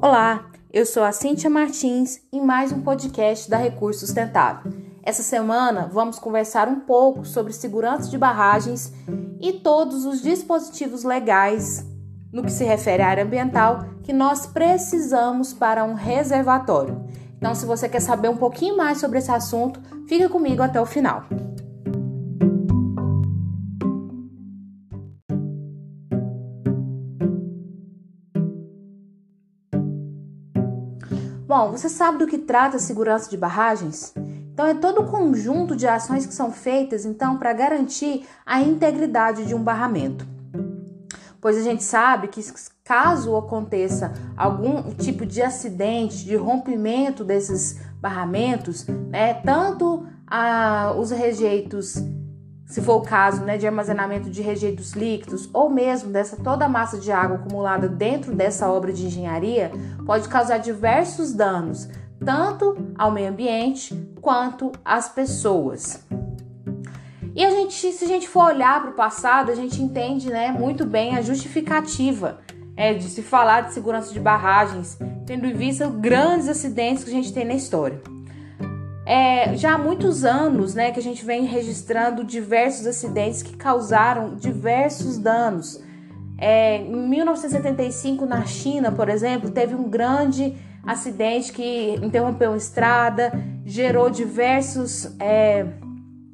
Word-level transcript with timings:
Olá, 0.00 0.46
eu 0.72 0.86
sou 0.86 1.02
a 1.02 1.10
Cíntia 1.10 1.50
Martins 1.50 2.20
em 2.32 2.40
mais 2.40 2.70
um 2.70 2.82
podcast 2.82 3.50
da 3.50 3.56
Recurso 3.56 4.06
Sustentável. 4.06 4.72
Essa 5.02 5.24
semana 5.24 5.90
vamos 5.92 6.20
conversar 6.20 6.68
um 6.68 6.78
pouco 6.78 7.24
sobre 7.24 7.52
segurança 7.52 8.08
de 8.08 8.16
barragens 8.16 8.92
e 9.40 9.54
todos 9.54 10.04
os 10.04 10.22
dispositivos 10.22 11.02
legais 11.02 11.84
no 12.32 12.44
que 12.44 12.52
se 12.52 12.62
refere 12.62 13.02
à 13.02 13.08
área 13.08 13.24
ambiental 13.24 13.86
que 14.04 14.12
nós 14.12 14.46
precisamos 14.46 15.52
para 15.52 15.82
um 15.82 15.94
reservatório. 15.94 17.04
Então, 17.36 17.52
se 17.52 17.66
você 17.66 17.88
quer 17.88 18.00
saber 18.00 18.28
um 18.28 18.36
pouquinho 18.36 18.76
mais 18.76 18.98
sobre 18.98 19.18
esse 19.18 19.32
assunto, 19.32 19.80
fica 20.06 20.28
comigo 20.28 20.62
até 20.62 20.80
o 20.80 20.86
final. 20.86 21.24
Bom, 31.58 31.72
você 31.72 31.88
sabe 31.88 32.18
do 32.18 32.26
que 32.28 32.38
trata 32.38 32.76
a 32.76 32.78
segurança 32.78 33.28
de 33.28 33.36
barragens? 33.36 34.14
Então 34.52 34.64
é 34.64 34.74
todo 34.74 35.00
o 35.00 35.06
conjunto 35.06 35.74
de 35.74 35.88
ações 35.88 36.24
que 36.24 36.32
são 36.32 36.52
feitas 36.52 37.04
então 37.04 37.36
para 37.36 37.52
garantir 37.52 38.28
a 38.46 38.62
integridade 38.62 39.44
de 39.44 39.56
um 39.56 39.62
barramento. 39.64 40.24
Pois 41.40 41.56
a 41.56 41.62
gente 41.62 41.82
sabe 41.82 42.28
que 42.28 42.40
caso 42.84 43.36
aconteça 43.36 44.12
algum 44.36 44.94
tipo 44.94 45.26
de 45.26 45.42
acidente, 45.42 46.24
de 46.24 46.36
rompimento 46.36 47.24
desses 47.24 47.80
barramentos, 48.00 48.86
né, 48.86 49.34
tanto 49.34 50.06
a, 50.28 50.94
os 50.96 51.10
rejeitos 51.10 51.96
se 52.68 52.82
for 52.82 52.96
o 52.96 53.00
caso 53.00 53.42
né, 53.42 53.56
de 53.56 53.66
armazenamento 53.66 54.28
de 54.28 54.42
rejeitos 54.42 54.92
líquidos 54.92 55.48
ou 55.54 55.70
mesmo 55.70 56.12
dessa 56.12 56.36
toda 56.36 56.66
a 56.66 56.68
massa 56.68 56.98
de 56.98 57.10
água 57.10 57.38
acumulada 57.38 57.88
dentro 57.88 58.34
dessa 58.34 58.70
obra 58.70 58.92
de 58.92 59.06
engenharia, 59.06 59.72
pode 60.04 60.28
causar 60.28 60.58
diversos 60.58 61.32
danos, 61.32 61.88
tanto 62.22 62.76
ao 62.96 63.10
meio 63.10 63.30
ambiente 63.30 63.94
quanto 64.20 64.70
às 64.84 65.08
pessoas. 65.08 66.06
E 67.34 67.42
a 67.42 67.50
gente, 67.50 67.90
se 67.92 68.04
a 68.04 68.08
gente 68.08 68.28
for 68.28 68.44
olhar 68.44 68.82
para 68.82 68.90
o 68.90 68.94
passado, 68.94 69.50
a 69.50 69.54
gente 69.54 69.80
entende 69.80 70.28
né, 70.28 70.52
muito 70.52 70.84
bem 70.84 71.16
a 71.16 71.22
justificativa 71.22 72.38
é, 72.76 72.92
de 72.92 73.08
se 73.08 73.22
falar 73.22 73.62
de 73.62 73.72
segurança 73.72 74.12
de 74.12 74.20
barragens, 74.20 74.98
tendo 75.24 75.46
em 75.46 75.54
vista 75.54 75.86
grandes 75.86 76.48
acidentes 76.48 77.02
que 77.02 77.10
a 77.10 77.14
gente 77.14 77.32
tem 77.32 77.46
na 77.46 77.54
história. 77.54 78.00
É, 79.08 79.56
já 79.56 79.72
há 79.72 79.78
muitos 79.78 80.22
anos 80.22 80.74
né, 80.74 80.92
que 80.92 81.00
a 81.00 81.02
gente 81.02 81.24
vem 81.24 81.46
registrando 81.46 82.22
diversos 82.22 82.86
acidentes 82.86 83.42
que 83.42 83.56
causaram 83.56 84.34
diversos 84.34 85.16
danos. 85.16 85.82
É, 86.36 86.76
em 86.76 87.08
1975, 87.08 88.26
na 88.26 88.44
China, 88.44 88.92
por 88.92 89.08
exemplo, 89.08 89.50
teve 89.50 89.74
um 89.74 89.88
grande 89.88 90.54
acidente 90.84 91.54
que 91.54 91.94
interrompeu 92.02 92.50
uma 92.50 92.58
estrada, 92.58 93.32
gerou 93.64 94.10
diversos 94.10 95.16
é, 95.18 95.64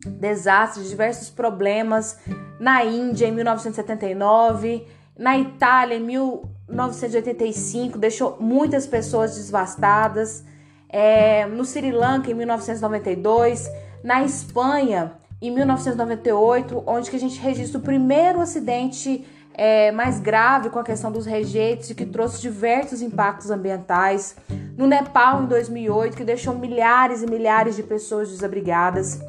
desastres, 0.05 0.88
diversos 0.91 1.31
problemas. 1.31 2.19
Na 2.59 2.84
Índia, 2.84 3.28
em 3.28 3.33
1979, 3.33 4.84
na 5.16 5.38
Itália, 5.38 5.97
em 5.97 6.03
1985, 6.03 7.98
deixou 7.98 8.36
muitas 8.41 8.84
pessoas 8.84 9.36
devastadas 9.36 10.44
é, 10.95 11.45
no 11.47 11.64
Sri 11.64 11.91
Lanka 11.91 12.31
em 12.31 12.34
1992, 12.34 13.69
na 14.05 14.23
Espanha 14.23 15.14
em 15.42 15.50
1998, 15.50 16.84
onde 16.87 17.11
que 17.11 17.17
a 17.17 17.19
gente 17.19 17.41
registra 17.41 17.81
o 17.81 17.83
primeiro 17.83 18.41
acidente 18.41 19.27
é, 19.55 19.91
mais 19.91 20.20
grave 20.20 20.70
com 20.70 20.78
a 20.78 20.84
questão 20.84 21.11
dos 21.11 21.27
rejeitos 21.27 21.91
e 21.91 21.97
que 21.97 22.06
trouxe 22.06 22.41
diversos 22.41 23.03
impactos 23.03 23.50
ambientais. 23.50 24.37
No 24.78 24.87
Nepal 24.87 25.42
em 25.42 25.47
2008, 25.47 26.16
que 26.16 26.22
deixou 26.22 26.55
milhares 26.55 27.25
e 27.25 27.26
milhares 27.26 27.75
de 27.75 27.82
pessoas 27.82 28.31
desabrigadas. 28.31 29.21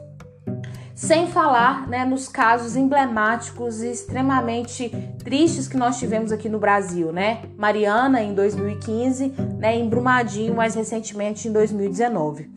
Sem 0.96 1.28
falar 1.28 1.90
né, 1.90 2.06
nos 2.06 2.30
casos 2.30 2.78
emblemáticos 2.78 3.84
e 3.84 3.92
extremamente 3.92 4.90
tristes 5.22 5.68
que 5.68 5.76
nós 5.76 6.00
tivemos 6.00 6.32
aqui 6.32 6.48
no 6.48 6.58
Brasil, 6.58 7.12
né? 7.12 7.42
Mariana 7.58 8.22
em 8.22 8.34
2015, 8.34 9.34
né, 9.60 9.76
em 9.76 9.90
Brumadinho 9.90 10.56
mais 10.56 10.74
recentemente 10.74 11.50
em 11.50 11.52
2019, 11.52 12.50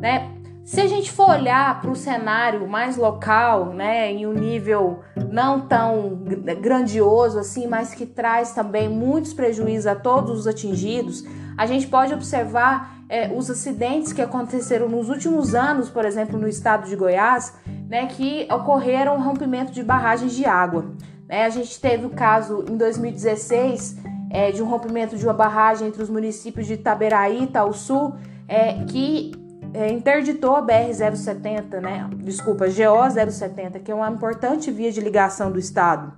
né? 0.00 0.32
Se 0.64 0.80
a 0.80 0.88
gente 0.88 1.12
for 1.12 1.30
olhar 1.30 1.80
para 1.80 1.88
o 1.88 1.94
cenário 1.94 2.66
mais 2.66 2.96
local, 2.96 3.66
né, 3.66 4.10
em 4.10 4.26
um 4.26 4.32
nível 4.32 5.04
não 5.30 5.60
tão 5.60 6.24
grandioso 6.60 7.38
assim, 7.38 7.68
mas 7.68 7.94
que 7.94 8.04
traz 8.04 8.50
também 8.50 8.88
muitos 8.88 9.32
prejuízos 9.32 9.86
a 9.86 9.94
todos 9.94 10.40
os 10.40 10.46
atingidos, 10.48 11.22
a 11.56 11.66
gente 11.66 11.86
pode 11.86 12.12
observar 12.12 12.96
é, 13.08 13.32
os 13.32 13.50
acidentes 13.50 14.12
que 14.12 14.20
aconteceram 14.20 14.88
nos 14.88 15.08
últimos 15.08 15.54
anos, 15.54 15.88
por 15.88 16.04
exemplo, 16.04 16.38
no 16.38 16.48
estado 16.48 16.88
de 16.88 16.96
Goiás, 16.96 17.54
né, 17.88 18.06
que 18.06 18.46
ocorreram 18.50 19.20
rompimento 19.22 19.72
de 19.72 19.82
barragens 19.82 20.34
de 20.34 20.44
água. 20.44 20.86
Né? 21.28 21.44
A 21.44 21.48
gente 21.48 21.80
teve 21.80 22.06
o 22.06 22.10
caso 22.10 22.64
em 22.68 22.76
2016 22.76 23.96
é, 24.30 24.50
de 24.50 24.62
um 24.62 24.66
rompimento 24.66 25.16
de 25.16 25.24
uma 25.24 25.32
barragem 25.32 25.88
entre 25.88 26.02
os 26.02 26.10
municípios 26.10 26.66
de 26.66 26.74
Itaberaí 26.74 27.40
e 27.40 27.44
Itaúsu, 27.44 28.14
é, 28.48 28.84
que 28.84 29.32
é, 29.72 29.90
interditou 29.92 30.56
a 30.56 30.62
BR-070, 30.62 31.80
né? 31.80 32.08
Desculpa, 32.16 32.66
GO-070, 32.66 33.82
que 33.82 33.90
é 33.90 33.94
uma 33.94 34.10
importante 34.10 34.70
via 34.70 34.90
de 34.90 35.00
ligação 35.00 35.50
do 35.50 35.58
estado. 35.58 36.12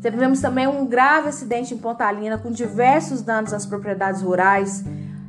Tivemos 0.00 0.40
também 0.40 0.66
um 0.66 0.86
grave 0.86 1.28
acidente 1.28 1.74
em 1.74 1.78
Pontalina, 1.78 2.38
com 2.38 2.50
diversos 2.50 3.22
danos 3.22 3.52
às 3.52 3.66
propriedades 3.66 4.22
rurais. 4.22 4.82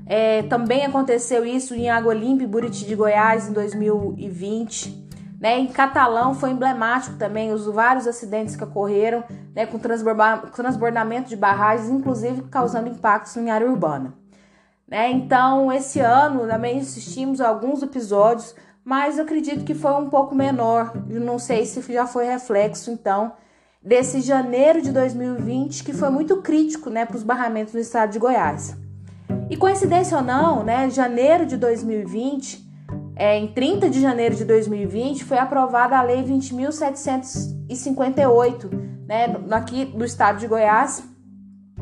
É, 0.06 0.44
também 0.44 0.86
aconteceu 0.86 1.46
isso 1.46 1.74
em 1.74 1.90
Água 1.90 2.13
Limpa 2.13 2.44
e 2.44 2.48
Buriti 2.48 2.86
de 2.86 2.96
Goiás 2.96 3.50
em 3.50 3.53
2020. 3.53 5.00
Né? 5.41 5.57
Em 5.57 5.68
Catalão 5.68 6.35
foi 6.35 6.52
emblemático 6.52 7.18
também 7.18 7.52
os 7.52 7.66
vários 7.66 8.06
acidentes 8.06 8.56
que 8.56 8.63
ocorreram 8.63 9.24
né, 9.56 9.66
com 9.66 9.79
transbordamento 9.79 11.29
de 11.29 11.35
barragens, 11.35 11.90
inclusive 11.90 12.44
causando 12.44 12.90
impactos 12.90 13.35
em 13.35 13.50
área 13.50 13.68
urbana. 13.68 14.13
Né? 14.88 15.09
Então, 15.09 15.74
esse 15.74 16.00
ano 16.00 16.46
também 16.46 16.80
assistimos 16.80 17.41
a 17.41 17.47
alguns 17.50 17.81
episódios, 17.81 18.53
mas 18.85 19.18
eu 19.18 19.24
acredito 19.24 19.66
que 19.66 19.74
foi 19.74 19.94
um 19.94 20.12
pouco 20.12 20.35
menor. 20.35 20.94
Eu 21.09 21.19
não 21.19 21.40
sei 21.40 21.66
se 21.66 21.81
já 21.91 22.06
foi 22.06 22.25
reflexo, 22.25 22.91
então, 22.91 23.34
desse 23.81 24.22
janeiro 24.22 24.80
de 24.80 24.91
2020, 24.91 25.84
que 25.84 25.91
foi 25.91 26.12
muito 26.12 26.38
crítico 26.44 26.91
né, 26.91 27.03
para 27.03 27.18
os 27.18 27.24
barramentos 27.24 27.74
no 27.74 27.80
estado 27.80 28.12
de 28.12 28.19
Goiás. 28.19 28.78
E 29.50 29.57
coincidência 29.57 30.18
ou 30.18 30.24
não, 30.24 30.63
né, 30.63 30.88
janeiro 30.91 31.47
de 31.47 31.57
2020 31.57 32.70
é, 33.16 33.38
em 33.38 33.47
30 33.47 33.89
de 33.89 34.01
janeiro 34.01 34.35
de 34.35 34.44
2020, 34.45 35.23
foi 35.23 35.38
aprovada 35.38 35.97
a 35.97 36.01
Lei 36.01 36.23
20.758, 36.23 38.69
né, 39.07 39.27
aqui 39.51 39.85
do 39.85 40.03
estado 40.05 40.39
de 40.39 40.47
Goiás, 40.47 41.03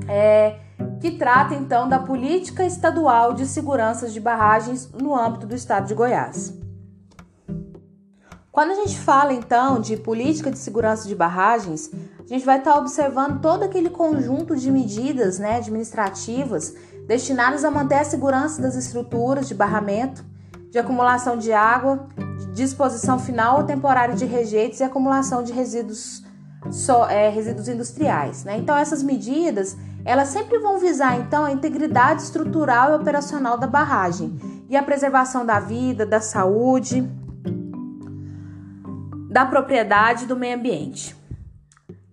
é, 0.08 0.58
que 1.00 1.12
trata 1.12 1.54
então 1.56 1.88
da 1.88 2.00
política 2.00 2.66
estadual 2.66 3.34
de 3.34 3.46
segurança 3.46 4.10
de 4.10 4.20
barragens 4.20 4.92
no 4.92 5.16
âmbito 5.16 5.48
do 5.48 5.56
estado 5.56 5.88
de 5.88 5.94
Goiás. 5.94 6.54
Quando 8.52 8.72
a 8.72 8.76
gente 8.76 9.00
fala 9.00 9.32
então 9.32 9.80
de 9.80 9.96
política 9.96 10.52
de 10.52 10.58
segurança 10.58 11.08
de 11.08 11.16
barragens, 11.16 11.90
a 12.20 12.28
gente 12.28 12.46
vai 12.46 12.58
estar 12.58 12.78
observando 12.78 13.40
todo 13.42 13.64
aquele 13.64 13.90
conjunto 13.90 14.54
de 14.56 14.70
medidas 14.70 15.40
né, 15.40 15.58
administrativas 15.58 16.76
destinadas 17.08 17.64
a 17.64 17.72
manter 17.72 18.00
a 18.00 18.04
segurança 18.04 18.62
das 18.62 18.76
estruturas 18.76 19.48
de 19.48 19.56
barramento, 19.56 20.26
de 20.70 20.78
acumulação 20.78 21.38
de 21.38 21.52
água, 21.52 22.08
de 22.38 22.48
disposição 22.54 23.18
final 23.18 23.58
ou 23.58 23.64
temporária 23.64 24.16
de 24.16 24.26
rejeitos 24.26 24.80
e 24.80 24.84
acumulação 24.84 25.44
de 25.44 25.52
resíduos, 25.52 26.24
so, 26.72 27.06
é, 27.06 27.30
resíduos 27.30 27.68
industriais. 27.68 28.44
Né? 28.44 28.58
Então 28.58 28.78
essas 28.78 29.02
medidas 29.02 29.76
elas 30.06 30.30
sempre 30.30 30.60
vão 30.60 30.80
visar 30.80 31.20
então 31.20 31.46
a 31.46 31.52
integridade 31.52 32.22
estrutural 32.22 32.92
e 32.92 32.96
operacional 32.96 33.58
da 33.58 33.68
barragem 33.68 34.40
e 34.70 34.78
a 34.78 34.84
preservação 34.84 35.46
da 35.46 35.60
vida, 35.60 36.06
da 36.06 36.22
saúde, 36.22 37.08
da 39.30 39.46
propriedade 39.46 40.26
do 40.26 40.36
meio 40.36 40.56
ambiente. 40.58 41.16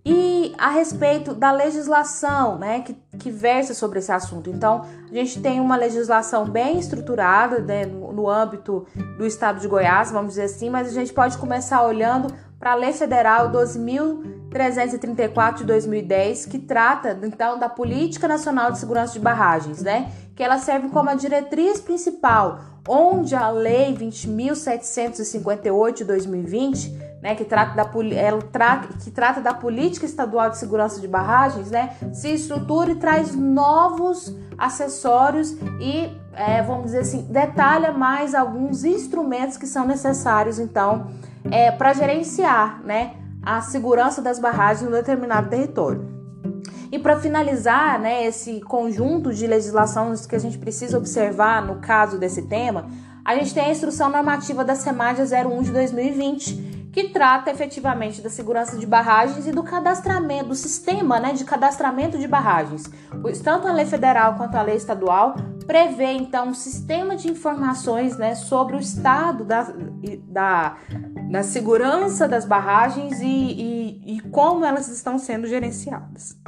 E 0.05 0.55
a 0.57 0.69
respeito 0.69 1.33
da 1.33 1.51
legislação 1.51 2.57
né, 2.57 2.79
que, 2.79 2.93
que 3.19 3.29
versa 3.29 3.73
sobre 3.73 3.99
esse 3.99 4.11
assunto. 4.11 4.49
Então, 4.49 4.85
a 5.09 5.13
gente 5.13 5.41
tem 5.41 5.59
uma 5.59 5.75
legislação 5.75 6.45
bem 6.45 6.79
estruturada 6.79 7.59
né, 7.59 7.85
no, 8.17 8.29
âmbito 8.29 8.85
do 9.17 9.25
estado 9.25 9.59
de 9.59 9.67
Goiás, 9.67 10.11
vamos 10.11 10.29
dizer 10.31 10.43
assim, 10.43 10.69
mas 10.69 10.87
a 10.87 10.91
gente 10.91 11.11
pode 11.13 11.37
começar 11.37 11.81
olhando 11.83 12.33
para 12.59 12.71
a 12.71 12.75
Lei 12.75 12.91
Federal 12.91 13.51
12.334 13.51 15.57
de 15.57 15.63
2010, 15.65 16.47
que 16.47 16.57
trata 16.57 17.19
então 17.23 17.59
da 17.59 17.69
Política 17.69 18.27
Nacional 18.27 18.71
de 18.71 18.79
Segurança 18.79 19.13
de 19.13 19.19
Barragens, 19.19 19.83
né? 19.83 20.11
Que 20.35 20.41
ela 20.43 20.57
serve 20.57 20.89
como 20.89 21.07
a 21.09 21.15
diretriz 21.15 21.79
principal, 21.79 22.59
onde 22.87 23.35
a 23.35 23.49
Lei 23.49 23.95
20.758 23.95 25.93
de 25.93 26.03
2020 26.03 27.07
né, 27.21 27.35
que 27.35 27.43
trata 27.43 27.75
da, 27.75 27.89
ela 28.15 28.41
tra, 28.41 28.87
que 29.03 29.11
trata 29.11 29.41
da 29.41 29.53
política 29.53 30.05
estadual 30.05 30.49
de 30.49 30.57
segurança 30.57 31.01
de 31.01 31.07
barragens, 31.07 31.71
né, 31.71 31.95
se 32.13 32.29
estrutura 32.29 32.91
e 32.91 32.95
traz 32.95 33.35
novos 33.35 34.33
acessórios 34.57 35.51
e, 35.79 36.11
é, 36.37 36.61
vamos 36.61 36.85
dizer 36.85 36.99
assim, 36.99 37.23
detalha 37.23 37.91
mais 37.91 38.35
alguns 38.35 38.85
instrumentos 38.85 39.57
que 39.57 39.65
são 39.65 39.85
necessários, 39.85 40.59
então, 40.59 41.07
é, 41.49 41.71
para 41.71 41.93
gerenciar, 41.93 42.81
né, 42.83 43.15
a 43.41 43.61
segurança 43.61 44.21
das 44.21 44.37
barragens 44.37 44.87
um 44.87 44.91
determinado 44.91 45.49
território. 45.49 46.15
E 46.91 46.99
para 46.99 47.19
finalizar, 47.19 47.99
né, 47.99 48.25
esse 48.25 48.61
conjunto 48.61 49.33
de 49.33 49.47
legislações 49.47 50.25
que 50.25 50.35
a 50.35 50.39
gente 50.39 50.57
precisa 50.57 50.97
observar 50.97 51.65
no 51.65 51.77
caso 51.77 52.19
desse 52.19 52.43
tema, 52.43 52.87
a 53.25 53.35
gente 53.35 53.53
tem 53.53 53.65
a 53.65 53.71
instrução 53.71 54.09
normativa 54.09 54.63
da 54.63 54.75
SEMAD 54.75 55.21
01 55.21 55.63
de 55.63 55.71
2020, 55.71 56.89
que 56.93 57.09
trata 57.09 57.51
efetivamente 57.51 58.21
da 58.21 58.29
segurança 58.29 58.77
de 58.77 58.85
barragens 58.85 59.47
e 59.47 59.51
do 59.51 59.63
cadastramento, 59.63 60.49
do 60.49 60.55
sistema 60.55 61.19
né, 61.19 61.33
de 61.33 61.43
cadastramento 61.43 62.17
de 62.17 62.27
barragens. 62.27 62.89
Tanto 63.43 63.67
a 63.67 63.73
lei 63.73 63.85
federal 63.85 64.35
quanto 64.35 64.55
a 64.55 64.61
lei 64.61 64.75
estadual 64.75 65.35
prevê 65.67 66.13
então 66.13 66.47
um 66.47 66.53
sistema 66.53 67.15
de 67.15 67.29
informações 67.29 68.17
né, 68.17 68.33
sobre 68.33 68.77
o 68.77 68.79
estado 68.79 69.43
da, 69.43 69.67
da, 70.23 70.77
da 71.29 71.43
segurança 71.43 72.27
das 72.27 72.45
barragens 72.45 73.19
e, 73.19 73.27
e, 73.27 74.17
e 74.17 74.21
como 74.31 74.63
elas 74.63 74.87
estão 74.87 75.19
sendo 75.19 75.45
gerenciadas. 75.45 76.39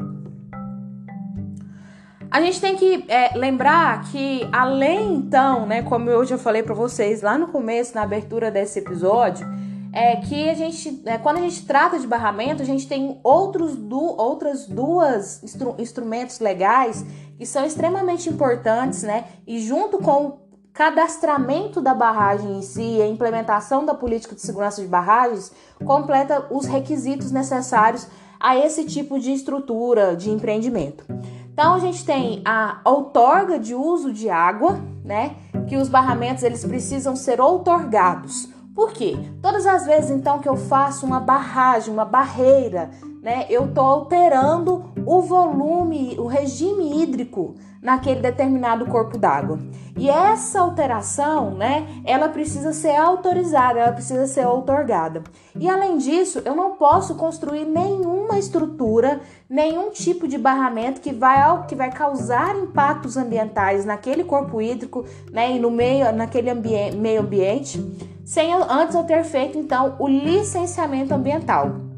A 2.32 2.40
gente 2.42 2.62
tem 2.62 2.76
que 2.76 3.06
é, 3.08 3.36
lembrar 3.36 4.04
que, 4.12 4.48
além 4.52 5.16
então, 5.16 5.66
né, 5.66 5.82
como 5.82 6.10
eu 6.10 6.24
já 6.24 6.38
falei 6.38 6.62
para 6.62 6.76
vocês 6.76 7.22
lá 7.24 7.38
no 7.38 7.48
começo, 7.48 7.96
na 7.96 8.04
abertura 8.04 8.52
desse 8.52 8.80
episódio, 8.80 9.48
é 9.92 10.18
que 10.18 10.50
a 10.50 10.54
gente, 10.54 11.02
é, 11.06 11.18
quando 11.18 11.38
a 11.38 11.42
gente 11.42 11.66
trata 11.66 12.00
de 12.00 12.06
barramento, 12.06 12.62
a 12.62 12.66
gente 12.66 12.88
tem 12.88 13.20
outros 13.24 13.76
du 13.76 14.00
outras 14.18 14.68
duas 14.68 15.42
instru 15.44 15.76
instrumentos 15.80 16.40
legais 16.40 17.06
que 17.38 17.46
são 17.46 17.66
extremamente 17.66 18.30
importantes, 18.30 19.04
né? 19.04 19.26
E 19.48 19.60
junto 19.60 19.98
com 19.98 20.26
o 20.26 20.40
cadastramento 20.74 21.82
da 21.82 21.94
barragem 21.94 22.58
em 22.58 22.62
si, 22.62 23.02
a 23.02 23.08
implementação 23.08 23.86
da 23.86 23.94
política 23.94 24.36
de 24.36 24.42
segurança 24.42 24.82
de 24.82 24.88
barragens, 24.88 25.52
completa 25.84 26.48
os 26.52 26.66
requisitos 26.66 27.32
necessários 27.32 28.08
a 28.40 28.58
esse 28.58 28.86
tipo 28.86 29.20
de 29.20 29.34
estrutura 29.34 30.16
de 30.16 30.30
empreendimento. 30.30 31.04
Então 31.52 31.74
a 31.74 31.80
gente 31.80 32.06
tem 32.06 32.42
a 32.46 32.80
outorga 32.86 33.60
de 33.60 33.76
uso 33.76 34.14
de 34.14 34.30
água, 34.30 34.80
né? 35.04 35.36
Que 35.68 35.76
os 35.76 35.90
barramentos 35.90 36.44
eles 36.44 36.64
precisam 36.64 37.16
ser 37.16 37.42
outorgados. 37.42 38.49
Por 38.80 38.94
quê? 38.94 39.18
Todas 39.42 39.68
as 39.68 39.86
vezes 39.86 40.10
então 40.10 40.40
que 40.40 40.48
eu 40.48 40.56
faço 40.56 41.06
uma 41.06 41.20
barragem, 41.20 41.94
uma 41.94 42.06
barreira, 42.06 42.90
né, 43.22 43.46
eu 43.50 43.66
estou 43.66 43.86
alterando 43.86 44.92
o 45.06 45.22
volume, 45.22 46.16
o 46.18 46.28
regime 46.28 47.02
hídrico 47.02 47.56
naquele 47.82 48.20
determinado 48.22 48.86
corpo 48.86 49.18
d'água. 49.18 49.60
E 49.98 50.10
essa 50.10 50.62
alteração, 50.62 51.52
né, 51.52 51.88
ela 52.06 52.30
precisa 52.30 52.72
ser 52.72 52.96
autorizada, 52.96 53.80
ela 53.80 53.92
precisa 53.92 54.28
ser 54.28 54.48
outorgada. 54.48 55.24
E 55.58 55.68
além 55.68 55.98
disso, 55.98 56.42
eu 56.46 56.56
não 56.56 56.72
posso 56.76 57.16
construir 57.16 57.66
nenhuma 57.66 58.38
estrutura, 58.38 59.20
nenhum 59.50 59.90
tipo 59.92 60.28
de 60.28 60.38
barramento 60.38 61.02
que 61.02 61.12
vai, 61.12 61.66
que 61.68 61.76
vai 61.76 61.92
causar 61.92 62.56
impactos 62.56 63.18
ambientais 63.18 63.84
naquele 63.86 64.24
corpo 64.24 64.62
hídrico, 64.62 65.06
né, 65.32 65.52
e 65.52 65.60
no 65.60 65.72
meio, 65.72 66.12
naquele 66.14 66.54
meio 66.54 67.22
ambiente, 67.22 67.80
sem 68.24 68.54
antes 68.54 68.96
eu 68.96 69.04
ter 69.04 69.24
feito 69.24 69.58
então 69.58 69.96
o 70.00 70.08
licenciamento 70.08 71.14
ambiental. 71.14 71.89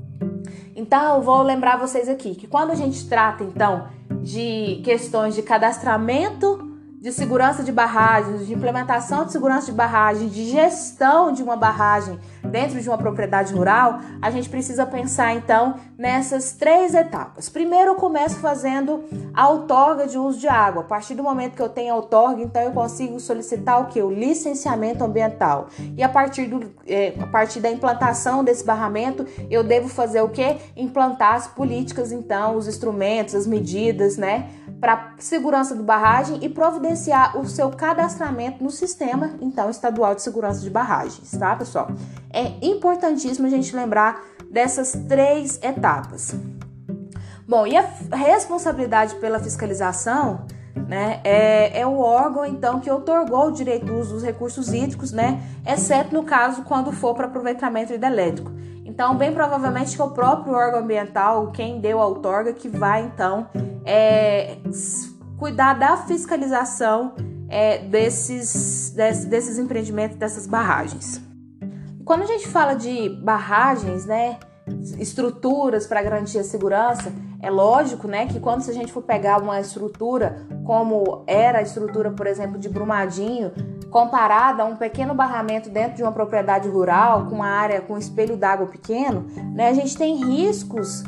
Então, 0.81 1.21
vou 1.21 1.43
lembrar 1.43 1.77
vocês 1.77 2.09
aqui 2.09 2.33
que 2.33 2.47
quando 2.47 2.71
a 2.71 2.75
gente 2.75 3.07
trata 3.07 3.43
então 3.43 3.87
de 4.23 4.81
questões 4.83 5.35
de 5.35 5.43
cadastramento 5.43 6.70
de 7.01 7.11
segurança 7.11 7.63
de 7.63 7.71
barragens, 7.71 8.45
de 8.45 8.53
implementação 8.53 9.25
de 9.25 9.31
segurança 9.31 9.65
de 9.65 9.71
barragem, 9.71 10.27
de 10.29 10.45
gestão 10.45 11.31
de 11.31 11.41
uma 11.41 11.55
barragem 11.55 12.19
dentro 12.43 12.79
de 12.79 12.87
uma 12.87 12.97
propriedade 12.97 13.51
rural, 13.55 13.99
a 14.21 14.29
gente 14.29 14.47
precisa 14.47 14.85
pensar 14.85 15.33
então 15.33 15.77
nessas 15.97 16.51
três 16.51 16.93
etapas. 16.93 17.49
Primeiro, 17.49 17.91
eu 17.91 17.95
começo 17.95 18.35
fazendo 18.35 19.03
a 19.33 19.49
outorga 19.49 20.05
de 20.05 20.15
uso 20.15 20.39
de 20.39 20.47
água. 20.47 20.83
A 20.83 20.85
partir 20.85 21.15
do 21.15 21.23
momento 21.23 21.55
que 21.55 21.61
eu 21.61 21.69
tenho 21.69 21.91
a 21.91 21.95
outorga, 21.95 22.39
então 22.39 22.61
eu 22.61 22.71
consigo 22.71 23.19
solicitar 23.19 23.81
o 23.81 23.85
que? 23.85 23.99
O 23.99 24.11
licenciamento 24.11 25.03
ambiental. 25.03 25.69
E 25.97 26.03
a 26.03 26.09
partir, 26.09 26.45
do, 26.45 26.71
é, 26.85 27.15
a 27.19 27.25
partir 27.25 27.61
da 27.61 27.71
implantação 27.71 28.43
desse 28.43 28.63
barramento, 28.63 29.25
eu 29.49 29.63
devo 29.63 29.87
fazer 29.87 30.21
o 30.21 30.29
que? 30.29 30.57
Implantar 30.77 31.33
as 31.33 31.47
políticas, 31.47 32.11
então, 32.11 32.55
os 32.57 32.67
instrumentos, 32.67 33.33
as 33.33 33.47
medidas, 33.47 34.17
né? 34.17 34.49
Para 34.81 35.13
segurança 35.19 35.75
do 35.75 35.83
barragem 35.83 36.39
e 36.41 36.49
providenciar 36.49 37.37
o 37.37 37.47
seu 37.47 37.69
cadastramento 37.69 38.63
no 38.63 38.71
sistema, 38.71 39.35
então, 39.39 39.69
estadual 39.69 40.15
de 40.15 40.23
segurança 40.23 40.59
de 40.59 40.69
barragens, 40.71 41.31
tá, 41.37 41.55
pessoal? 41.55 41.89
É 42.33 42.53
importantíssimo 42.65 43.45
a 43.45 43.49
gente 43.49 43.75
lembrar 43.75 44.21
dessas 44.49 44.93
três 45.07 45.59
etapas. 45.61 46.35
Bom, 47.47 47.67
e 47.67 47.77
a 47.77 47.85
responsabilidade 48.15 49.15
pela 49.15 49.39
fiscalização 49.39 50.45
né, 50.87 51.21
é, 51.23 51.79
é, 51.79 51.85
o 51.85 51.99
órgão 51.99 52.45
então 52.45 52.79
que 52.79 52.89
otorgou 52.89 53.47
o 53.47 53.51
direito 53.51 53.85
do 53.85 53.97
uso 53.97 54.13
dos 54.13 54.23
recursos 54.23 54.73
hídricos, 54.73 55.11
né, 55.11 55.41
exceto 55.65 56.13
no 56.13 56.23
caso 56.23 56.63
quando 56.63 56.91
for 56.91 57.13
para 57.13 57.27
aproveitamento 57.27 57.93
hidrelétrico. 57.93 58.51
Então, 59.01 59.15
bem 59.15 59.33
provavelmente 59.33 59.95
que 59.95 60.01
é 60.01 60.05
o 60.05 60.11
próprio 60.11 60.53
órgão 60.53 60.81
ambiental, 60.81 61.51
quem 61.51 61.79
deu 61.79 61.99
a 61.99 62.05
outorga, 62.05 62.53
que 62.53 62.69
vai 62.69 63.01
então 63.01 63.47
é, 63.83 64.57
cuidar 65.39 65.73
da 65.73 65.97
fiscalização 65.97 67.15
é, 67.49 67.79
desses, 67.79 68.91
desses, 68.91 69.57
empreendimentos, 69.57 70.17
dessas 70.17 70.45
barragens. 70.45 71.19
Quando 72.05 72.21
a 72.21 72.25
gente 72.27 72.47
fala 72.47 72.75
de 72.75 73.09
barragens, 73.09 74.05
né, 74.05 74.37
estruturas 74.99 75.87
para 75.87 76.03
garantir 76.03 76.37
a 76.37 76.43
segurança, 76.43 77.11
é 77.41 77.49
lógico, 77.49 78.07
né, 78.07 78.27
que 78.27 78.39
quando 78.39 78.69
a 78.69 78.73
gente 78.73 78.93
for 78.93 79.01
pegar 79.01 79.41
uma 79.41 79.59
estrutura 79.59 80.45
como 80.63 81.23
era 81.25 81.57
a 81.57 81.61
estrutura, 81.63 82.11
por 82.11 82.27
exemplo, 82.27 82.59
de 82.59 82.69
Brumadinho, 82.69 83.51
comparada 83.91 84.63
a 84.63 84.65
um 84.65 84.77
pequeno 84.77 85.13
barramento 85.13 85.69
dentro 85.69 85.97
de 85.97 86.01
uma 86.01 86.13
propriedade 86.13 86.67
rural, 86.69 87.25
com 87.25 87.35
uma 87.35 87.49
área 87.49 87.81
com 87.81 87.93
um 87.93 87.97
espelho 87.97 88.37
d'água 88.37 88.65
pequeno, 88.65 89.25
né, 89.53 89.67
a 89.67 89.73
gente 89.73 89.97
tem 89.97 90.15
riscos 90.15 91.03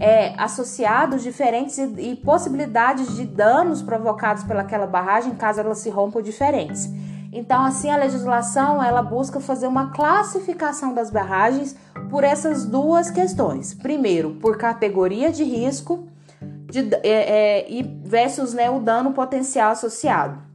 é, 0.00 0.32
associados 0.36 1.22
diferentes 1.22 1.76
e, 1.76 2.10
e 2.10 2.16
possibilidades 2.16 3.14
de 3.14 3.26
danos 3.26 3.82
provocados 3.82 4.42
pelaquela 4.42 4.86
barragem 4.86 5.34
caso 5.34 5.60
ela 5.60 5.74
se 5.74 5.90
rompa 5.90 6.22
diferentes. 6.22 6.90
Então, 7.30 7.64
assim, 7.64 7.90
a 7.90 7.96
legislação 7.96 8.82
ela 8.82 9.02
busca 9.02 9.38
fazer 9.38 9.66
uma 9.66 9.90
classificação 9.90 10.92
das 10.92 11.10
barragens 11.10 11.76
por 12.10 12.24
essas 12.24 12.66
duas 12.66 13.10
questões. 13.10 13.72
Primeiro, 13.72 14.32
por 14.34 14.58
categoria 14.58 15.30
de 15.30 15.44
risco 15.44 16.06
de, 16.40 16.94
é, 17.02 17.08
é, 17.08 17.72
e 17.72 17.82
versus 17.82 18.52
né, 18.52 18.70
o 18.70 18.80
dano 18.80 19.12
potencial 19.12 19.70
associado. 19.70 20.51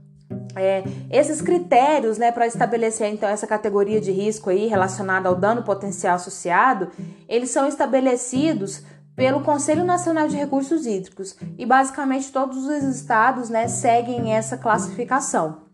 É, 0.57 0.83
esses 1.11 1.41
critérios 1.41 2.17
né, 2.17 2.31
para 2.31 2.47
estabelecer 2.47 3.07
então 3.07 3.29
essa 3.29 3.47
categoria 3.47 4.01
de 4.01 4.11
risco 4.11 4.49
aí 4.49 4.67
relacionada 4.67 5.29
ao 5.29 5.35
dano 5.35 5.63
potencial 5.63 6.15
associado, 6.15 6.89
eles 7.27 7.49
são 7.49 7.67
estabelecidos 7.67 8.83
pelo 9.15 9.41
Conselho 9.41 9.83
Nacional 9.83 10.27
de 10.27 10.35
Recursos 10.35 10.85
Hídricos 10.85 11.35
e 11.57 11.65
basicamente 11.65 12.31
todos 12.31 12.65
os 12.65 12.83
estados 12.83 13.49
né, 13.49 13.67
seguem 13.67 14.33
essa 14.33 14.57
classificação. 14.57 15.67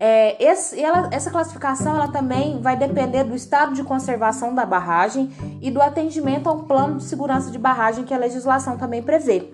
É, 0.00 0.42
esse, 0.42 0.80
ela, 0.80 1.10
essa 1.12 1.28
classificação 1.28 1.96
ela 1.96 2.08
também 2.08 2.60
vai 2.62 2.76
depender 2.76 3.24
do 3.24 3.34
estado 3.34 3.74
de 3.74 3.82
conservação 3.82 4.54
da 4.54 4.64
barragem 4.64 5.30
e 5.60 5.70
do 5.70 5.82
atendimento 5.82 6.48
ao 6.48 6.62
plano 6.62 6.98
de 6.98 7.04
segurança 7.04 7.50
de 7.50 7.58
barragem 7.58 8.04
que 8.04 8.14
a 8.14 8.18
legislação 8.18 8.78
também 8.78 9.02
prevê. 9.02 9.52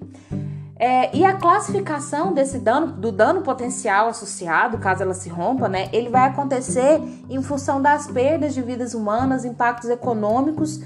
É, 0.87 1.17
e 1.17 1.25
a 1.25 1.33
classificação 1.33 2.35
desse 2.35 2.59
dano, 2.59 2.88
do 2.88 3.11
dano 3.11 3.41
potencial 3.41 4.09
associado, 4.09 4.76
caso 4.76 5.03
ela 5.03 5.14
se 5.14 5.31
rompa, 5.31 5.67
né, 5.67 5.88
ele 5.95 6.11
vai 6.11 6.29
acontecer 6.29 7.00
em 7.31 7.43
função 7.43 7.81
das 7.81 8.07
perdas 8.07 8.53
de 8.53 8.61
vidas 8.61 8.93
humanas, 8.93 9.47
impactos 9.47 9.88
econômicos 9.88 10.83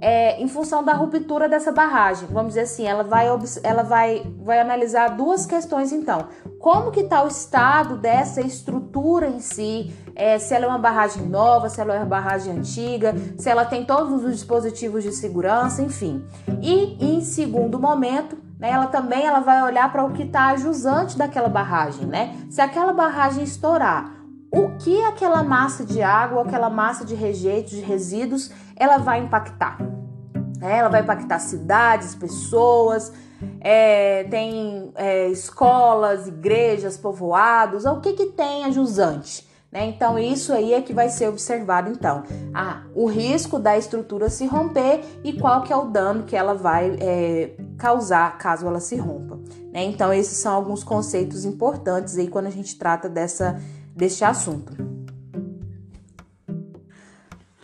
é, 0.00 0.40
em 0.40 0.46
função 0.46 0.84
da 0.84 0.92
ruptura 0.92 1.48
dessa 1.48 1.72
barragem. 1.72 2.28
Vamos 2.30 2.50
dizer 2.50 2.60
assim, 2.60 2.86
ela 2.86 3.02
vai, 3.02 3.26
ela 3.64 3.82
vai, 3.82 4.24
vai 4.44 4.60
analisar 4.60 5.16
duas 5.16 5.46
questões 5.46 5.90
então. 5.90 6.28
Como 6.60 6.92
que 6.92 7.00
está 7.00 7.24
o 7.24 7.26
estado 7.26 7.96
dessa 7.96 8.40
estrutura 8.40 9.26
em 9.26 9.40
si, 9.40 9.92
é, 10.14 10.38
se 10.38 10.54
ela 10.54 10.66
é 10.66 10.68
uma 10.68 10.78
barragem 10.78 11.26
nova, 11.26 11.68
se 11.68 11.80
ela 11.80 11.96
é 11.96 11.98
uma 11.98 12.06
barragem 12.06 12.56
antiga, 12.56 13.16
se 13.36 13.50
ela 13.50 13.64
tem 13.64 13.84
todos 13.84 14.22
os 14.22 14.30
dispositivos 14.30 15.02
de 15.02 15.10
segurança, 15.10 15.82
enfim. 15.82 16.24
E 16.62 16.96
em 17.04 17.20
segundo 17.20 17.80
momento, 17.80 18.48
né, 18.60 18.70
ela 18.70 18.86
também 18.86 19.24
ela 19.24 19.40
vai 19.40 19.62
olhar 19.62 19.90
para 19.90 20.04
o 20.04 20.12
que 20.12 20.24
está 20.24 20.48
ajusante 20.48 21.16
daquela 21.16 21.48
barragem, 21.48 22.06
né? 22.06 22.36
Se 22.50 22.60
aquela 22.60 22.92
barragem 22.92 23.42
estourar 23.42 24.20
o 24.52 24.76
que 24.76 25.02
aquela 25.04 25.42
massa 25.42 25.84
de 25.84 26.02
água, 26.02 26.42
aquela 26.42 26.68
massa 26.68 27.04
de 27.04 27.14
rejeitos, 27.14 27.70
de 27.70 27.80
resíduos, 27.80 28.50
ela 28.76 28.98
vai 28.98 29.20
impactar. 29.20 29.78
É, 30.60 30.78
ela 30.78 30.90
vai 30.90 31.00
impactar 31.00 31.38
cidades, 31.38 32.14
pessoas, 32.14 33.12
é, 33.60 34.24
tem 34.24 34.92
é, 34.94 35.28
escolas, 35.28 36.26
igrejas, 36.26 36.98
povoados, 36.98 37.86
o 37.86 38.00
que, 38.00 38.12
que 38.12 38.26
tem 38.26 38.64
a 38.64 38.70
jusante? 38.70 39.48
Né? 39.72 39.86
Então, 39.86 40.18
isso 40.18 40.52
aí 40.52 40.74
é 40.74 40.82
que 40.82 40.92
vai 40.92 41.08
ser 41.08 41.28
observado, 41.28 41.90
então. 41.90 42.24
Ah, 42.52 42.82
o 42.94 43.06
risco 43.06 43.58
da 43.58 43.78
estrutura 43.78 44.28
se 44.28 44.44
romper 44.46 45.00
e 45.22 45.32
qual 45.34 45.62
que 45.62 45.72
é 45.72 45.76
o 45.76 45.84
dano 45.84 46.24
que 46.24 46.34
ela 46.34 46.54
vai 46.54 46.96
é, 47.00 47.54
causar 47.80 48.36
caso 48.36 48.66
ela 48.66 48.78
se 48.78 48.94
rompa. 48.96 49.36
Né? 49.72 49.84
Então, 49.84 50.12
esses 50.12 50.36
são 50.36 50.52
alguns 50.52 50.84
conceitos 50.84 51.46
importantes 51.46 52.18
aí 52.18 52.28
quando 52.28 52.46
a 52.46 52.50
gente 52.50 52.78
trata 52.78 53.08
dessa, 53.08 53.58
deste 53.96 54.22
assunto. 54.22 54.72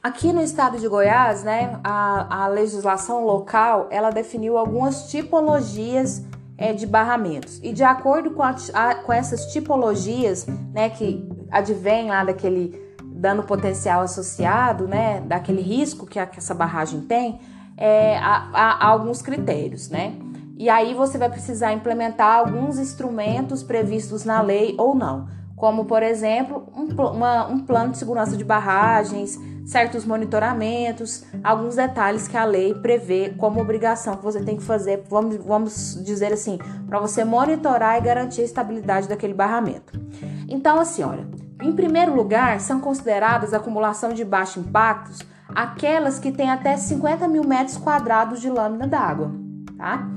Aqui 0.03 0.33
no 0.33 0.41
estado 0.41 0.79
de 0.79 0.89
Goiás, 0.89 1.43
né, 1.43 1.79
a, 1.85 2.45
a 2.45 2.49
legislação 2.49 3.25
local, 3.25 3.89
ela 3.91 4.11
definiu 4.11 4.57
algumas 4.57 5.11
tipologias 5.11 6.23
é, 6.57 6.73
de 6.73 6.87
barramentos. 6.87 7.61
E 7.63 7.73
de 7.73 7.83
acordo 7.83 8.31
com, 8.31 8.43
a, 8.43 8.55
a, 8.73 8.95
com 8.95 9.13
essas 9.13 9.53
tipologias, 9.53 10.47
né, 10.73 10.89
que 10.89 11.29
advém 11.51 12.09
lá 12.09 12.25
daquele 12.25 12.81
dano 13.05 13.43
potencial 13.43 14.01
associado, 14.03 14.87
né, 14.87 15.21
daquele 15.21 15.61
risco 15.61 16.07
que, 16.07 16.19
a, 16.19 16.27
que 16.27 16.39
essa 16.39 16.55
barragem 16.55 17.01
tem, 17.01 17.41
é, 17.77 18.17
há, 18.19 18.49
há, 18.53 18.87
alguns 18.87 19.21
critérios, 19.21 19.89
né? 19.91 20.15
E 20.59 20.71
aí 20.71 20.95
você 20.95 21.19
vai 21.19 21.29
precisar 21.29 21.73
implementar 21.73 22.39
alguns 22.39 22.79
instrumentos 22.79 23.63
previstos 23.63 24.25
na 24.25 24.41
lei 24.41 24.75
ou 24.79 24.95
não, 24.95 25.29
como 25.55 25.85
por 25.85 26.03
exemplo 26.03 26.67
um, 26.75 26.87
uma, 27.11 27.47
um 27.47 27.59
plano 27.61 27.93
de 27.93 27.99
segurança 27.99 28.37
de 28.37 28.45
barragens, 28.45 29.39
certos 29.67 30.07
monitoramentos, 30.07 31.25
alguns 31.43 31.75
detalhes 31.75 32.29
que 32.29 32.37
a 32.37 32.45
lei 32.45 32.73
prevê 32.73 33.35
como 33.37 33.61
obrigação 33.61 34.17
que 34.17 34.23
você 34.23 34.41
tem 34.41 34.57
que 34.57 34.63
fazer, 34.63 35.05
vamos, 35.11 35.37
vamos 35.37 36.03
dizer 36.05 36.33
assim, 36.33 36.59
para 36.87 37.01
você 37.01 37.25
monitorar 37.25 37.99
e 37.99 38.01
garantir 38.01 38.43
a 38.43 38.45
estabilidade 38.45 39.09
daquele 39.09 39.35
barramento. 39.35 40.01
Então, 40.49 40.79
assim, 40.79 41.03
olha, 41.03 41.27
em 41.61 41.73
primeiro 41.73 42.15
lugar, 42.15 42.61
são 42.61 42.81
consideradas 42.81 43.53
acumulação 43.53 44.13
de 44.13 44.25
baixo 44.25 44.61
impactos 44.61 45.19
aquelas 45.49 46.19
que 46.19 46.33
têm 46.33 46.51
até 46.51 46.77
50 46.77 47.29
mil 47.29 47.45
metros 47.45 47.77
quadrados 47.77 48.41
de 48.41 48.51
lâmina 48.51 48.87
d'água, 48.87 49.33
tá? 49.77 50.09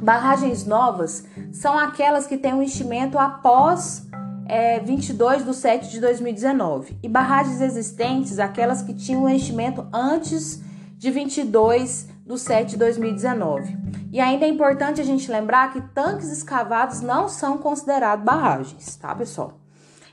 Barragens 0.00 0.66
novas 0.66 1.24
são 1.52 1.78
aquelas 1.78 2.26
que 2.26 2.36
têm 2.36 2.52
um 2.52 2.62
enchimento 2.62 3.18
após 3.18 4.06
é, 4.46 4.78
22 4.80 5.44
de 5.44 5.54
7 5.54 5.90
de 5.90 6.00
2019 6.00 6.98
e 7.02 7.08
barragens 7.08 7.60
existentes, 7.60 8.38
aquelas 8.38 8.82
que 8.82 8.94
tinham 8.94 9.24
um 9.24 9.28
enchimento 9.28 9.86
antes 9.92 10.62
de 10.96 11.10
22 11.10 12.08
de 12.26 12.38
7 12.38 12.70
de 12.70 12.76
2019. 12.76 13.76
E 14.12 14.20
ainda 14.20 14.44
é 14.44 14.48
importante 14.48 15.00
a 15.00 15.04
gente 15.04 15.30
lembrar 15.30 15.72
que 15.72 15.80
tanques 15.80 16.30
escavados 16.30 17.00
não 17.00 17.28
são 17.28 17.58
considerados 17.58 18.24
barragens, 18.24 18.96
tá, 18.96 19.14
pessoal? 19.14 19.58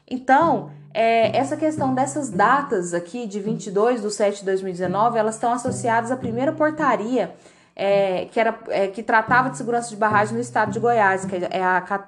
Então, 0.09 0.71
é, 0.93 1.35
essa 1.35 1.57
questão 1.57 1.93
dessas 1.93 2.29
datas 2.29 2.93
aqui, 2.93 3.25
de 3.25 3.39
22 3.39 4.01
de 4.01 4.11
7 4.11 4.39
de 4.39 4.45
2019, 4.45 5.17
elas 5.17 5.35
estão 5.35 5.51
associadas 5.51 6.11
à 6.11 6.17
primeira 6.17 6.51
portaria 6.51 7.33
é, 7.75 8.25
que, 8.25 8.39
era, 8.39 8.57
é, 8.69 8.87
que 8.87 9.01
tratava 9.01 9.49
de 9.49 9.57
segurança 9.57 9.89
de 9.89 9.95
barragem 9.95 10.35
no 10.35 10.41
estado 10.41 10.71
de 10.71 10.79
Goiás, 10.79 11.25
que 11.25 11.35
é 11.35 11.63
a, 11.63 12.07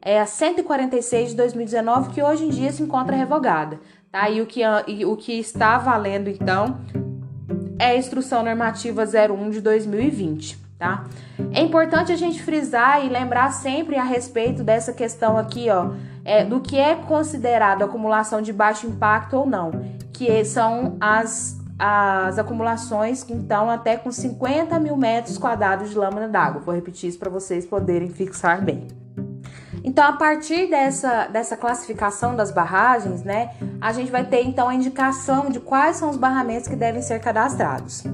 é 0.00 0.20
a 0.20 0.26
146 0.26 1.30
de 1.30 1.36
2019, 1.36 2.10
que 2.10 2.22
hoje 2.22 2.44
em 2.44 2.48
dia 2.48 2.72
se 2.72 2.82
encontra 2.82 3.14
revogada. 3.14 3.78
Tá? 4.10 4.28
E, 4.28 4.40
o 4.40 4.46
que, 4.46 4.60
e 4.86 5.04
o 5.04 5.16
que 5.16 5.38
está 5.38 5.78
valendo, 5.78 6.28
então, 6.28 6.80
é 7.78 7.86
a 7.86 7.96
Instrução 7.96 8.42
Normativa 8.42 9.04
01 9.04 9.50
de 9.50 9.60
2020. 9.60 10.58
Tá? 10.78 11.04
É 11.52 11.60
importante 11.60 12.10
a 12.10 12.16
gente 12.16 12.42
frisar 12.42 13.04
e 13.04 13.08
lembrar 13.08 13.52
sempre 13.52 13.96
a 13.96 14.02
respeito 14.02 14.64
dessa 14.64 14.92
questão 14.92 15.38
aqui, 15.38 15.70
ó, 15.70 15.90
é, 16.24 16.44
do 16.44 16.60
que 16.60 16.78
é 16.78 16.94
considerado 16.94 17.82
acumulação 17.82 18.40
de 18.40 18.52
baixo 18.52 18.86
impacto 18.86 19.34
ou 19.36 19.46
não, 19.46 19.72
que 20.12 20.44
são 20.44 20.96
as, 21.00 21.58
as 21.78 22.38
acumulações 22.38 23.24
que 23.24 23.32
então 23.32 23.70
até 23.70 23.96
com 23.96 24.12
50 24.12 24.78
mil 24.78 24.96
metros 24.96 25.38
quadrados 25.38 25.90
de 25.90 25.98
lâmina 25.98 26.28
d'água. 26.28 26.60
Vou 26.60 26.74
repetir 26.74 27.08
isso 27.08 27.18
para 27.18 27.30
vocês 27.30 27.66
poderem 27.66 28.08
fixar 28.08 28.62
bem. 28.62 28.88
Então, 29.84 30.04
a 30.04 30.12
partir 30.12 30.68
dessa, 30.68 31.26
dessa 31.26 31.56
classificação 31.56 32.36
das 32.36 32.52
barragens, 32.52 33.24
né, 33.24 33.50
a 33.80 33.92
gente 33.92 34.12
vai 34.12 34.24
ter 34.24 34.44
então 34.44 34.68
a 34.68 34.74
indicação 34.74 35.50
de 35.50 35.58
quais 35.58 35.96
são 35.96 36.08
os 36.10 36.16
barramentos 36.16 36.68
que 36.68 36.76
devem 36.76 37.02
ser 37.02 37.18
cadastrados. 37.20 38.04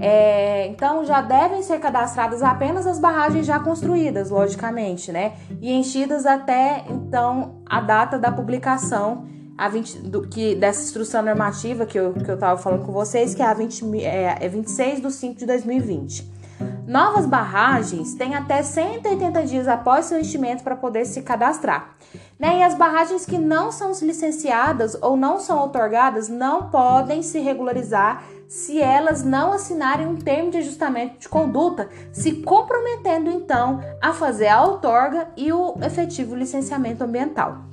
É, 0.00 0.66
então 0.68 1.04
já 1.04 1.20
devem 1.20 1.62
ser 1.62 1.78
cadastradas 1.78 2.42
apenas 2.42 2.86
as 2.86 2.98
barragens 2.98 3.46
já 3.46 3.58
construídas, 3.58 4.30
logicamente, 4.30 5.12
né? 5.12 5.34
E 5.60 5.72
enchidas 5.72 6.26
até 6.26 6.84
então 6.88 7.56
a 7.66 7.80
data 7.80 8.18
da 8.18 8.32
publicação 8.32 9.26
a 9.56 9.68
20, 9.68 9.98
do, 10.00 10.26
que, 10.26 10.54
dessa 10.54 10.82
instrução 10.82 11.22
normativa 11.22 11.86
que 11.86 11.98
eu 11.98 12.10
estava 12.16 12.56
que 12.56 12.58
eu 12.58 12.58
falando 12.58 12.84
com 12.84 12.92
vocês, 12.92 13.34
que 13.34 13.42
é 13.42 13.46
a 13.46 13.54
20, 13.54 14.02
é, 14.02 14.38
é 14.40 14.48
26 14.48 15.00
de 15.00 15.12
5 15.12 15.38
de 15.38 15.46
2020. 15.46 16.34
Novas 16.86 17.24
barragens 17.26 18.14
têm 18.14 18.34
até 18.34 18.62
180 18.62 19.42
dias 19.46 19.68
após 19.68 20.06
seu 20.06 20.20
enchimento 20.20 20.62
para 20.62 20.76
poder 20.76 21.04
se 21.06 21.22
cadastrar. 21.22 21.94
Né? 22.38 22.58
E 22.58 22.62
as 22.62 22.74
barragens 22.74 23.24
que 23.24 23.38
não 23.38 23.70
são 23.70 23.92
licenciadas 24.02 24.96
ou 25.00 25.16
não 25.16 25.38
são 25.38 25.62
otorgadas 25.64 26.28
não 26.28 26.68
podem 26.68 27.22
se 27.22 27.38
regularizar 27.38 28.24
se 28.48 28.80
elas 28.80 29.22
não 29.22 29.52
assinarem 29.52 30.06
um 30.06 30.16
termo 30.16 30.50
de 30.50 30.58
ajustamento 30.58 31.18
de 31.18 31.28
conduta, 31.28 31.88
se 32.12 32.42
comprometendo 32.42 33.30
então 33.30 33.80
a 34.00 34.12
fazer 34.12 34.48
a 34.48 34.62
outorga 34.62 35.28
e 35.36 35.52
o 35.52 35.76
efetivo 35.82 36.34
licenciamento 36.34 37.02
ambiental. 37.02 37.64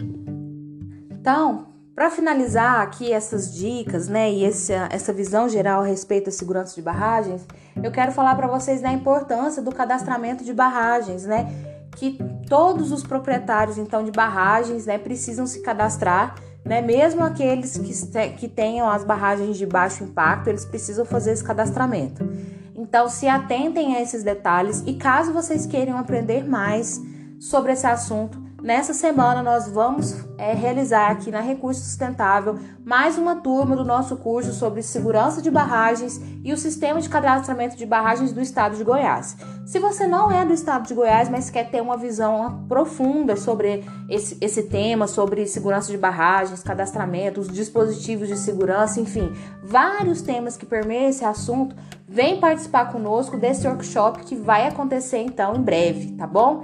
Então, 1.10 1.68
para 1.94 2.10
finalizar 2.10 2.82
aqui 2.82 3.12
essas 3.12 3.54
dicas, 3.54 4.08
né, 4.08 4.32
e 4.32 4.46
essa, 4.46 4.88
essa 4.90 5.14
visão 5.14 5.48
geral 5.48 5.82
a 5.82 5.86
respeito 5.86 6.26
da 6.26 6.32
segurança 6.32 6.74
de 6.74 6.82
barragens, 6.82 7.46
eu 7.84 7.92
quero 7.92 8.12
falar 8.12 8.36
para 8.36 8.48
vocês 8.48 8.82
da 8.82 8.92
importância 8.92 9.62
do 9.62 9.72
cadastramento 9.72 10.44
de 10.44 10.54
barragens, 10.54 11.26
né, 11.26 11.71
que 12.02 12.18
todos 12.50 12.92
os 12.92 13.04
proprietários 13.04 13.78
então 13.78 14.04
de 14.04 14.10
barragens, 14.10 14.88
né, 14.88 14.98
precisam 14.98 15.46
se 15.46 15.62
cadastrar, 15.62 16.34
né, 16.66 16.82
mesmo 16.82 17.24
aqueles 17.24 17.78
que, 17.78 18.30
que 18.32 18.48
tenham 18.48 18.90
as 18.90 19.04
barragens 19.04 19.56
de 19.56 19.68
baixo 19.68 20.04
impacto, 20.04 20.48
eles 20.48 20.66
precisam 20.66 21.06
fazer 21.06 21.34
esse 21.34 21.44
cadastramento. 21.44 22.28
Então, 22.76 23.08
se 23.08 23.28
atentem 23.28 23.96
a 23.96 24.02
esses 24.02 24.24
detalhes 24.24 24.84
e 24.88 24.96
caso 24.96 25.32
vocês 25.32 25.68
queiram 25.68 25.96
aprender 25.96 26.44
mais 26.44 27.00
sobre 27.40 27.74
esse 27.74 27.86
assunto, 27.86 28.41
Nessa 28.62 28.94
semana 28.94 29.42
nós 29.42 29.68
vamos 29.68 30.16
é, 30.38 30.54
realizar 30.54 31.10
aqui 31.10 31.32
na 31.32 31.42
Recurso 31.42 31.82
Sustentável 31.82 32.60
mais 32.86 33.18
uma 33.18 33.38
turma 33.38 33.76
do 33.76 33.84
nosso 33.84 34.18
curso 34.18 34.54
sobre 34.54 34.84
segurança 34.84 35.42
de 35.42 35.50
barragens 35.50 36.22
e 36.44 36.54
o 36.54 36.58
sistema 36.58 37.02
de 37.02 37.10
cadastramento 37.10 37.76
de 37.76 37.88
barragens 37.88 38.32
do 38.32 38.40
estado 38.40 38.78
de 38.78 38.84
Goiás. 38.84 39.36
Se 39.66 39.80
você 39.80 40.06
não 40.06 40.32
é 40.32 40.46
do 40.46 40.54
estado 40.54 40.88
de 40.88 40.94
Goiás, 40.94 41.28
mas 41.28 41.50
quer 41.50 41.72
ter 41.72 41.82
uma 41.82 41.98
visão 41.98 42.64
profunda 42.68 43.36
sobre 43.36 43.84
esse, 44.08 44.38
esse 44.40 44.64
tema, 44.64 45.08
sobre 45.08 45.48
segurança 45.48 45.92
de 45.92 45.98
barragens, 45.98 46.62
cadastramento, 46.62 47.42
os 47.42 47.48
dispositivos 47.48 48.28
de 48.28 48.38
segurança, 48.38 49.02
enfim, 49.02 49.34
vários 49.64 50.22
temas 50.22 50.56
que 50.56 50.68
permeiam 50.68 51.10
esse 51.10 51.26
assunto, 51.26 51.76
vem 52.08 52.40
participar 52.40 52.92
conosco 52.92 53.38
desse 53.38 53.68
workshop 53.68 54.20
que 54.20 54.36
vai 54.36 54.68
acontecer 54.68 55.18
então 55.18 55.56
em 55.56 55.62
breve, 55.62 56.12
tá 56.12 56.28
bom? 56.28 56.64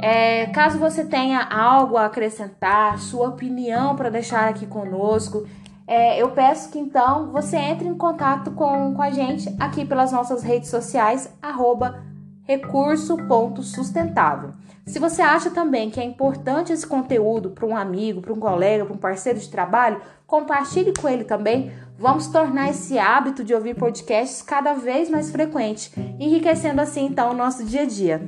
É, 0.00 0.46
caso 0.46 0.78
você 0.78 1.04
tenha 1.04 1.42
algo 1.42 1.96
a 1.96 2.06
acrescentar, 2.06 2.98
sua 2.98 3.28
opinião 3.28 3.96
para 3.96 4.10
deixar 4.10 4.48
aqui 4.48 4.66
conosco, 4.66 5.46
é, 5.86 6.20
eu 6.20 6.30
peço 6.30 6.70
que 6.70 6.78
então 6.78 7.30
você 7.30 7.56
entre 7.56 7.86
em 7.86 7.94
contato 7.94 8.50
com, 8.50 8.94
com 8.94 9.02
a 9.02 9.10
gente 9.10 9.54
aqui 9.60 9.84
pelas 9.84 10.12
nossas 10.12 10.42
redes 10.42 10.68
sociais, 10.68 11.32
arroba 11.40 12.02
recurso.sustentável. 12.42 14.52
Se 14.84 15.00
você 15.00 15.20
acha 15.20 15.50
também 15.50 15.90
que 15.90 15.98
é 15.98 16.04
importante 16.04 16.72
esse 16.72 16.86
conteúdo 16.86 17.50
para 17.50 17.66
um 17.66 17.76
amigo, 17.76 18.20
para 18.20 18.32
um 18.32 18.38
colega, 18.38 18.84
para 18.84 18.94
um 18.94 18.98
parceiro 18.98 19.38
de 19.38 19.48
trabalho, 19.48 20.00
compartilhe 20.26 20.92
com 20.92 21.08
ele 21.08 21.24
também. 21.24 21.72
Vamos 21.98 22.28
tornar 22.28 22.70
esse 22.70 22.98
hábito 22.98 23.42
de 23.42 23.52
ouvir 23.52 23.74
podcasts 23.74 24.42
cada 24.42 24.74
vez 24.74 25.10
mais 25.10 25.30
frequente, 25.30 25.90
enriquecendo 26.20 26.80
assim 26.80 27.06
então 27.06 27.30
o 27.30 27.36
nosso 27.36 27.64
dia 27.64 27.82
a 27.82 27.86
dia. 27.86 28.22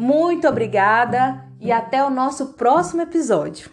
Muito 0.00 0.46
obrigada 0.46 1.44
e 1.60 1.72
até 1.72 2.04
o 2.04 2.08
nosso 2.08 2.54
próximo 2.54 3.02
episódio. 3.02 3.68